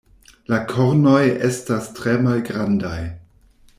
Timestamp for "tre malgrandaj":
1.99-2.99